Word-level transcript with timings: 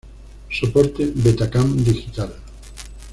Soporte: 0.49 1.11
Betacam 1.13 1.77
digital. 1.85 2.33